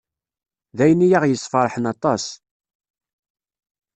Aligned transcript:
D 0.77 0.79
ayen 0.83 1.05
i 1.05 1.09
aɣ-yesferḥen 1.17 1.85
aṭas. 1.93 2.23